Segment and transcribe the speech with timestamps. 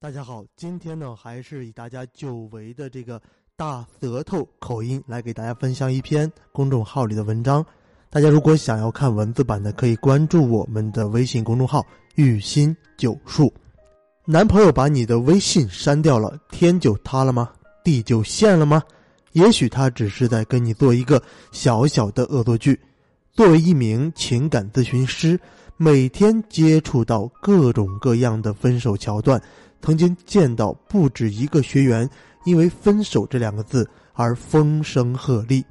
[0.00, 3.20] 大家好，今天呢还是以大家久违的这个
[3.56, 7.66] 大舌头口音来给大家分享一篇公众号里的文章。
[8.08, 11.84] 大家如果想要看文字版的，可以关注我们的微信公众号
[12.14, 13.52] “雨心九数”。
[14.24, 17.50] 男朋友把你的微信删掉了，天就塌了吗？
[17.82, 18.80] 地就陷了吗？
[19.32, 21.20] 也许他只是在跟你做一个
[21.50, 22.80] 小小的恶作剧。
[23.32, 25.36] 作为一名情感咨询师，
[25.76, 29.42] 每天接触到各种各样的分手桥段。
[29.80, 32.08] 曾经见到不止一个学员
[32.44, 35.64] 因为“分手”这两个字而风声鹤唳。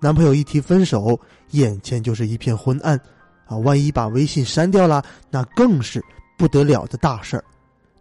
[0.00, 1.18] 男朋友一提分手，
[1.50, 3.00] 眼前就是一片昏暗，
[3.46, 6.00] 啊，万一把微信删掉了，那更是
[6.36, 7.44] 不得了的大事儿。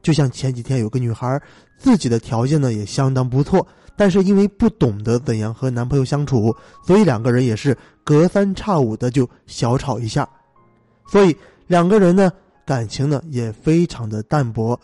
[0.04, 1.42] 就像前几天有个女孩，
[1.78, 3.66] 自己的条件呢也相当不错，
[3.96, 10.28] 但是因为不懂得怎样和男朋友相处，所以两个人也是隔三差五的就小吵一下，
[11.08, 12.32] 所以两个人呢
[12.64, 14.80] 感情呢也非常的淡薄。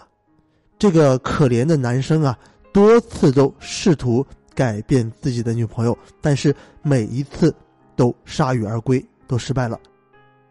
[0.77, 2.37] 这个可怜的男生啊，
[2.73, 7.53] 多次都试图改变自己的女朋友，但是每一次
[7.95, 9.79] 都铩羽而归，都失败了。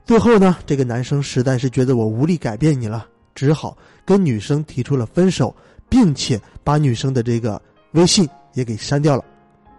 [0.05, 5.55] 最后呢，这个男生实在是觉得我无力改变你了，只好跟女生提出了分手，
[5.89, 7.61] 并且把女生的这个
[7.93, 9.25] 微信也给删掉了。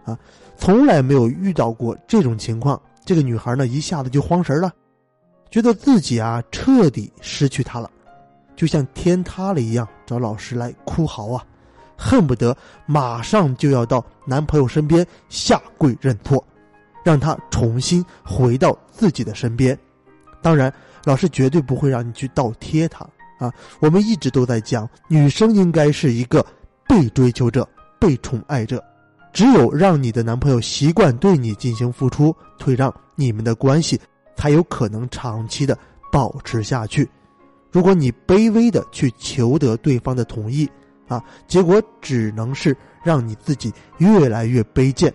[0.06, 0.18] 啊，
[0.58, 4.72] 从来没有遇到过这种情况，这个女孩呢一下子就慌神了，
[5.50, 7.90] 觉得自己啊彻底失去他了。
[8.56, 11.46] 就像天塌了一样，找老师来哭嚎啊，
[11.98, 16.46] 恨不得马上就要到男朋友身边下跪认错，
[17.04, 19.78] 让他重新回到自己的身边。
[20.42, 20.74] 当然，
[21.06, 23.52] 老师绝对不会让你去倒贴他啊。
[23.80, 26.46] 我们一直都在讲，女生应该是一个
[26.88, 27.68] 被追求者、
[28.00, 28.84] 被宠爱者，
[29.32, 34.00] 只有让你的男朋友习惯对你进行付出，退让，你们的关系
[34.36, 35.78] 才有可能长期的
[36.12, 37.10] 保持下去。
[37.74, 40.70] 如果你卑微的去求得对方的同意，
[41.08, 45.14] 啊，结果只能是让你自己越来越卑贱，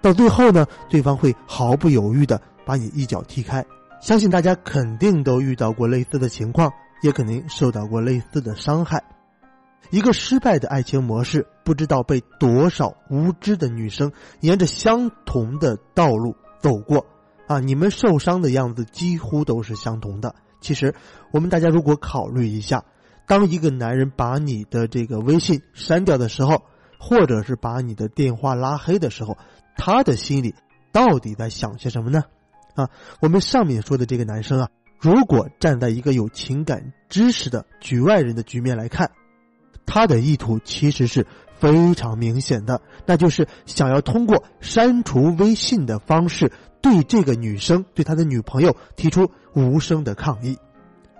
[0.00, 3.64] 到最后呢，对方会毫不犹豫的把你一脚踢开。
[4.00, 6.70] 相信大家肯定都遇到过类似的情况，
[7.02, 9.02] 也肯定受到过类似的伤害。
[9.90, 17.06] 一个失败的爱情模式，不知道被多少无知的女生沿着相同的道路走过，
[17.46, 20.34] 啊，你们受伤的样子几乎都是相同的。
[20.60, 20.94] 其实，
[21.30, 22.84] 我们大家如果考虑一下，
[23.26, 26.62] 当一个男人把你的这个微信删掉的时候，
[26.98, 29.36] 或者是把你的电话拉黑的时候，
[29.76, 30.54] 他的心里
[30.92, 32.24] 到底在想些什么呢？
[32.74, 34.68] 啊，我们上面说的这个男生啊，
[35.00, 39.10] 如果站在一个有情感知识的局外人的局面来看，
[39.86, 41.26] 他的意图其实是
[41.58, 46.52] 非常明显的，那就是想要通过删除微信的方式。
[46.80, 50.56] 对这个女生，对他的女朋友提出无声的抗议，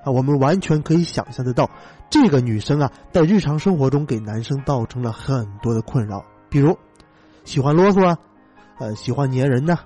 [0.04, 1.70] 啊，我们完全可以想象得到，
[2.10, 6.78] 这个女生啊，在日常生活中给男生造成了很多的困扰，比如
[7.44, 8.18] 喜欢啰嗦啊，
[8.78, 9.78] 呃，喜欢粘人呢，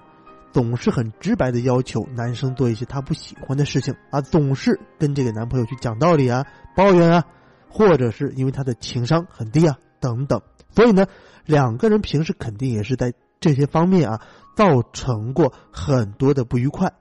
[0.53, 6.45] 总是很直白的要求男生做一些他不喜欢的事情啊，总是跟这个男朋友去讲道理啊，
[6.77, 7.25] 抱怨啊，
[7.71, 10.43] 或者是因为他的情商很低啊，等等，
[10.75, 11.07] 所以呢，
[11.47, 14.19] 两个人平时肯定也是在这些方面啊。
[14.55, 16.93] 造成过很多的不愉快，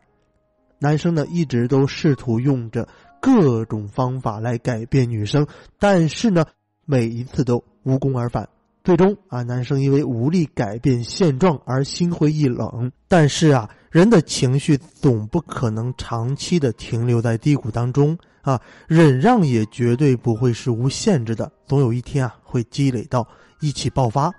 [0.79, 2.87] 男生呢一直都试图用着
[3.19, 5.45] 各种方法来改变女生，
[5.77, 6.45] 但是呢
[6.85, 8.47] 每一次都无功而返。
[8.85, 12.89] 最终啊，男生因为无力改变现状而心灰意冷。
[13.09, 23.27] 但是啊，人的情绪总不可能长期的停留在低谷当中啊，忍让也绝对不会是无限制的，总有一天啊会积累到
[23.59, 24.31] 一起爆发。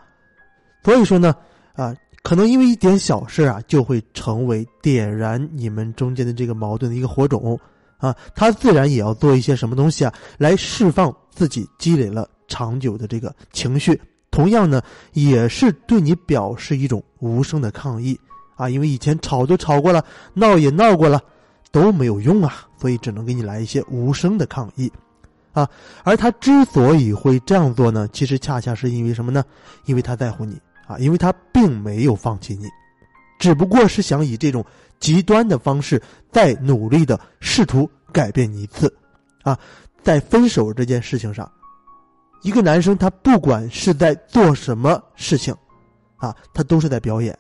[0.82, 1.34] 所以说呢，
[1.74, 1.94] 啊。
[2.22, 7.58] 可能因为一点小事啊，就会成为点燃你们中间的这个矛盾的一个火种，
[7.98, 14.00] 啊，他自然也要做一些什么东西啊，来释放自己积累了长久的这个情绪。
[14.30, 14.80] 同样呢，
[15.14, 18.16] 也是对你表示一种无声的抗议
[18.54, 21.20] 啊，因为以前吵都吵过了，闹也闹过了，
[21.72, 24.88] 都没有用啊，所以只能给你来一些无声的抗议，
[25.50, 25.68] 啊，
[26.04, 29.44] 而他之所以会这样做呢，其实恰恰是因为什么呢？
[29.86, 30.56] 因为他在乎你。
[30.98, 32.68] 因为他并没有放弃你，
[33.38, 34.64] 只不过是想以这种
[35.00, 36.00] 极端的方式
[36.30, 38.92] 再努力的试图改变你一次。
[39.42, 39.58] 啊，
[40.02, 41.50] 在分手这件事情上，
[42.42, 45.54] 一个男生他不管是在做什么事情，
[46.16, 47.36] 啊，他都是在表演。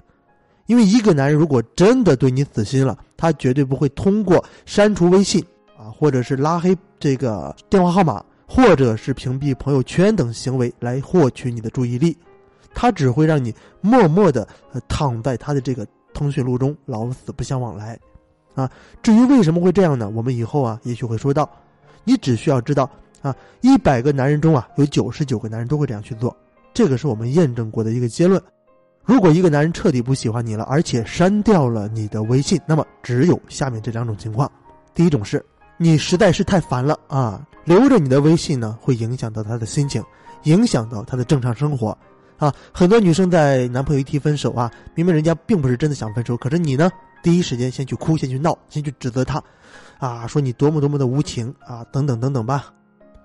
[0.66, 5.44] 因为一个男人如果真的对你死心了，他绝对不会通过删除微信
[5.76, 12.16] 啊，或者是拉黑这个电话号码，或者是屏蔽朋友圈等行为来获取你的注意力。
[12.74, 14.46] 他只会让你默默的
[14.88, 17.98] 躺在他的这个通讯录中，老死不相往来，
[18.54, 18.70] 啊！
[19.02, 20.10] 至于为什么会这样呢？
[20.10, 21.48] 我们以后啊，也许会说到。
[22.04, 22.90] 你只需要知道，
[23.22, 26.36] 啊，一百个男人中啊，有九十九个男人都会这样去做，
[26.74, 28.42] 这个是我们验证过的一个结论。
[29.04, 34.50] 如果一个男人彻底不喜欢你了，而且删掉了你的微信，那么只有下面这两种情况：
[34.94, 35.44] 第一种是，
[35.76, 40.02] 你实在是太烦了啊，留着你的微信呢，会影响到他的心情，
[40.42, 41.96] 影响到他的正常生活，
[42.42, 46.90] 啊，很多女生在男朋友一提分手啊，明明人家并不是真的想分手，可是你呢，
[47.22, 49.40] 第一时间先去哭，先去闹，先去指责他，
[50.00, 52.74] 啊，说你多么多么的无情啊，等等等等吧。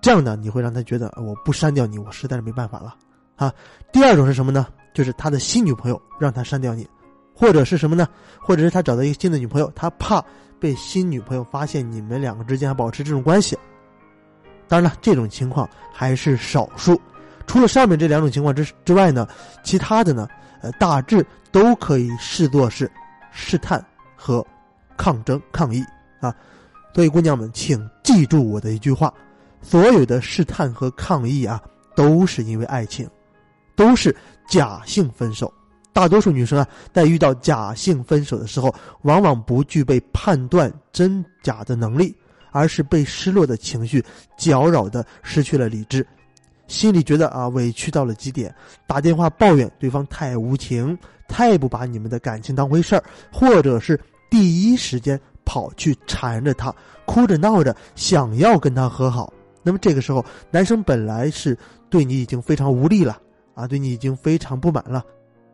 [0.02, 2.96] 这样呢，你会让他觉得我不删掉你，我实在是没办法了，
[3.36, 3.52] 啊。
[3.92, 4.68] 第二种是什么呢？
[4.94, 6.88] 就是他的新女朋友让他删掉你，
[7.34, 8.08] 或者是什么呢？
[8.40, 10.24] 或者是他找到一个新的女朋友，他怕
[10.60, 13.58] 被新女朋友发现你们两个之间还保持这种关系。
[14.68, 17.02] 当然了，这种情况还是少数。
[17.48, 19.28] 除了上面这两种情况之之外呢，
[19.64, 20.28] 其他的呢，
[20.62, 22.92] 呃，大致都可以视作是
[23.32, 23.84] 试探
[24.16, 24.46] 和
[24.96, 25.84] 抗争、抗议
[26.20, 26.36] 啊。
[26.94, 29.14] 所以，姑娘们，请记住我的一句话。
[29.62, 31.62] 所有的试探和抗议啊，
[31.96, 33.08] 都是因为爱情，
[33.76, 34.16] 都是
[34.50, 35.52] 假性分手。
[35.94, 38.74] 大多数女生啊，在遇到假性分手的时候，
[39.04, 42.16] 往往不具备判断真假的能力，
[42.52, 44.04] 而是被失落的情绪
[44.38, 46.06] 搅扰的失去了理智，
[46.68, 48.54] 心里觉得啊委屈到了极点，
[48.86, 50.98] 打电话抱怨对方太无情，
[51.28, 54.00] 太不把你们的感情当回事儿，或者是
[54.30, 56.74] 第一时间跑去缠着他，
[57.06, 59.32] 哭着闹着想要跟他和好。
[59.64, 61.58] 那么这个时候，男生本来是
[61.90, 63.20] 对你已经非常无力了
[63.54, 65.04] 啊，对你已经非常不满了，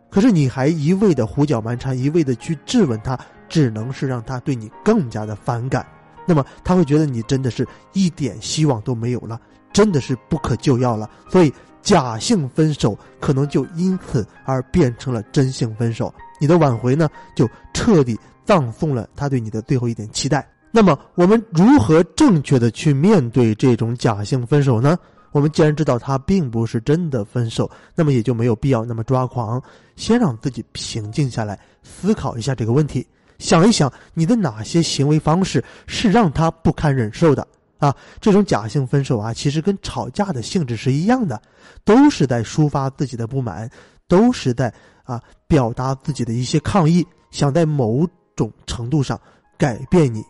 [0.10, 3.18] 可是你还一味的胡搅蛮缠，一味的去质问他，
[3.50, 5.86] 只能是让他对你更加的反感。
[6.26, 9.40] 那么他会觉得你真的是一点希望都没有了，
[9.74, 11.10] 真的是不可救药了。
[11.30, 20.48] 所以假性分手可能就因此而变成了真性分手，你的挽回呢就彻底葬送了他对你的最后一点期待。
[20.72, 24.98] 那么，我们如何正确的去面对这种假性分手呢？
[25.32, 29.62] 我们既然知道他并不是真的分手，那么也就没有必要那么抓狂。
[29.96, 33.06] 先让自己平静下来，思考一下这个问题，
[33.38, 37.48] 想一想你的哪些行为方式是让他不堪忍受的
[37.80, 37.96] 啊？
[38.20, 41.42] 这种假性分手啊，其实跟吵架的性质是一样的，
[41.84, 43.70] 都是在抒发自己的不满，
[44.08, 44.74] 都是在
[45.04, 49.20] 啊表达自己的一些抗议，想在某种程度上
[49.58, 50.24] 改变你。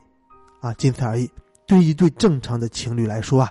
[0.62, 1.30] 啊，仅此而已。
[1.68, 3.50] 对于一对正常的情侣来说啊，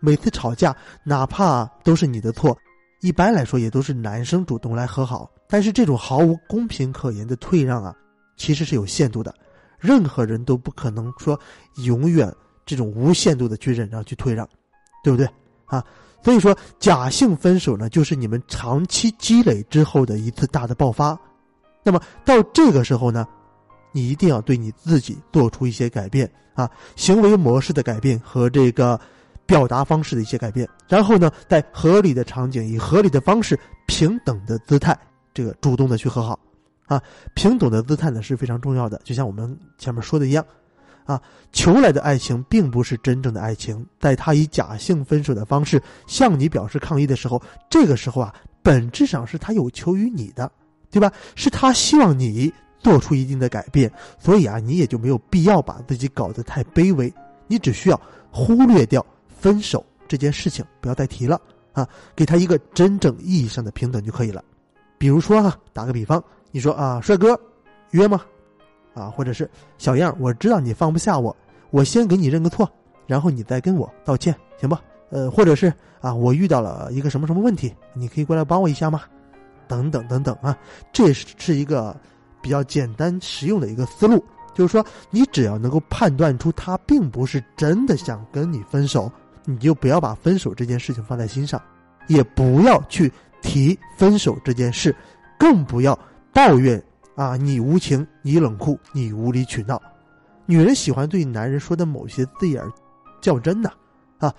[0.00, 0.74] 每次吵架，
[1.04, 2.56] 哪怕都是你的错，
[3.00, 5.30] 一般来说也都是男生主动来和好。
[5.48, 7.94] 但是这种毫无公平可言的退让啊，
[8.36, 9.34] 其实是有限度的。
[9.78, 11.38] 任何人都不可能说
[11.84, 12.34] 永远
[12.66, 14.48] 这种无限度的去忍让、去退让，
[15.02, 15.28] 对不对？
[15.66, 15.84] 啊，
[16.22, 21.18] 所以说假性分手呢，就是你们长期积累之后的一次大的爆发。
[21.82, 23.26] 那么到这个时候呢？
[23.96, 29.00] 你一定要对你自己做出一些改变啊，行为模式的改变和这个
[29.46, 33.56] 表达方式的一些改变，然后呢，在合理的场景以合理的方式、
[33.86, 34.98] 平等的姿态，
[35.32, 36.36] 这个主动的去和好
[36.86, 37.00] 啊，
[37.34, 39.00] 平等的姿态呢是非常重要的。
[39.04, 40.44] 就像我们前面说的一样，
[41.04, 41.20] 啊，
[41.52, 50.50] 求来的爱情并不是真正的爱情，在他以假性分手的方式向你表示抗议的时候，这个时候啊，本质上是他有求于你的，
[50.90, 51.12] 对吧？
[51.34, 52.52] 是他希望你。
[52.80, 57.10] 做出一定的改变，所以啊，你也就没有必要把自己搞得太卑微。
[57.46, 57.98] 你只需要
[58.30, 61.40] 忽略掉分手这件事情，不要再提了
[61.72, 64.44] 啊，给他一个真正意义上的平等就可以了。
[64.98, 67.40] 比如说哈，打个比方，你说啊，帅哥，
[67.92, 68.20] 约吗？
[68.94, 71.36] 啊，或者是小样，我知道你放不下我，
[71.70, 72.66] 我先给你认个错，
[73.06, 74.80] 然后你再跟我道歉，行吧？
[75.10, 79.02] 呃，或者是啊，我遇到了一个什么什么问题，你可以过来帮我一下吗？
[79.66, 80.56] 等等等等啊，
[80.92, 81.94] 这是一个。
[82.44, 84.22] 比较简单实用的一个思路，
[84.52, 89.10] 就是说，你只要能够判断出他并不是真的想跟你分手，
[89.46, 91.58] 你就不要把分手这件事情放在心上，
[92.06, 93.10] 也不要去
[93.40, 94.94] 提分手这件事，
[95.38, 95.98] 更不要
[96.34, 96.78] 抱怨
[97.14, 99.80] 啊，你无情，你冷酷，你无理取闹。
[100.46, 102.62] 女人喜欢对男人说的某些字眼
[103.20, 103.70] 较真呢，
[104.18, 104.34] 啊，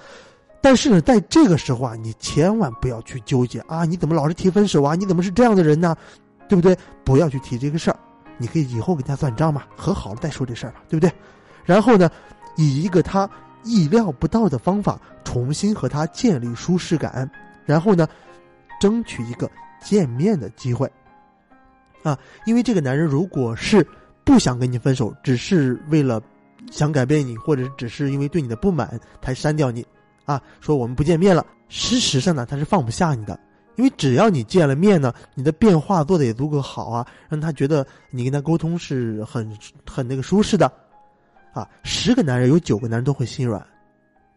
[0.62, 4.94] 但是呢，在这个时候啊，你千万不要去纠结啊，你怎么老是提分手啊？
[4.94, 5.96] 你怎么是这样的人呢？
[6.48, 6.77] 对不对？
[7.03, 7.98] 不要去提这个事儿，
[8.38, 11.12] 你可以以后跟他算账嘛，和好了再说这事儿吧，对不对？
[11.63, 12.10] 然后呢，
[12.55, 13.27] 以一个他
[13.63, 17.27] 意料不到的方法重新和他建立舒适感，
[17.65, 18.08] 然后呢，
[18.79, 19.50] 争取一个
[19.82, 20.91] 见面的机会。
[22.05, 23.85] 啊，因为这个男人如果是
[24.24, 26.21] 不想跟你分手，只是为了
[26.71, 29.83] 想改变你，或者只是因为对你的不满才删掉你，
[30.25, 33.39] 啊，说我们不见面了，事实上呢，他是放不下你的。
[33.75, 39.51] 因为只要你见了面呢，你的变化做的也足够好啊，让他觉得你跟他沟通是很
[39.85, 40.71] 很那个舒适的，
[41.53, 43.65] 啊，十个男人有九个男人都会心软，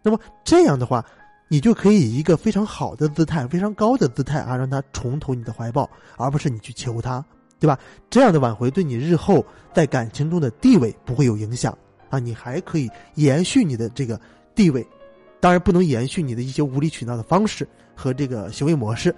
[0.02, 1.04] 那么这样的话，
[1.46, 7.24] 你就可以以一个非常好的姿态、非常高的姿态啊，让他重投你的怀抱，而不是你去求他，
[7.60, 7.78] 对吧？
[8.08, 11.76] 这样的挽回对你日后在感情中的地位不会有影响
[12.10, 14.20] 啊，你还可以延续你的这个
[14.54, 14.86] 地位，
[15.40, 19.14] 当然不能延续你的一些无理取闹的方式和这个行为模式，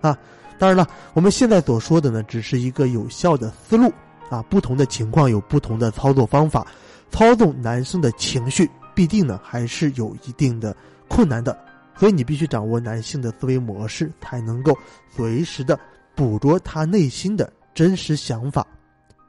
[0.00, 0.18] 啊，
[0.58, 3.92] 当然了，我们现在所说的呢，只是一个有效的思路
[4.30, 6.66] 啊，不同的情况有不同的操作方法，
[7.10, 10.74] 操纵男生的情绪必定呢还是有一定的。
[11.06, 11.56] 困难的，
[11.94, 14.76] 所以你必须掌握男性的思维模式，才能够
[15.14, 15.78] 随时的
[16.14, 18.66] 捕捉他内心的真实想法。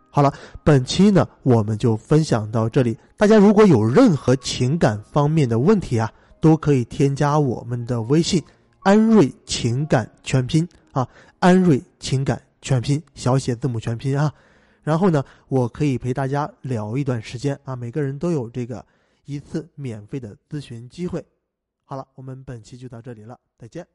[0.09, 0.33] 好了，
[0.63, 2.97] 本期呢我们就分享到这里。
[3.17, 6.09] 大家如果有任何情感方面的问题啊，
[6.39, 8.41] 都可以添加我们的微信
[8.79, 11.05] “安瑞情感全拼”啊
[11.39, 14.33] ，“安瑞情感全拼”小写字母全拼啊。
[14.83, 18.85] 然后呢，我可以陪大家聊一段时间啊，每个人都有这个
[19.25, 21.25] 一次免费的咨询机会。
[21.83, 23.94] 好了，我们本期就到这里了，再见。